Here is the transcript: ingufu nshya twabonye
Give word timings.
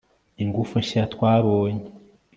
ingufu 0.43 0.73
nshya 0.83 1.03
twabonye 1.13 1.85